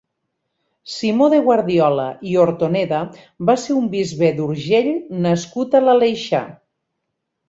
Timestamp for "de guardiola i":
1.33-2.31